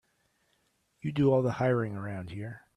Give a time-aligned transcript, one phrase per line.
[1.01, 2.65] You do all the hiring around here.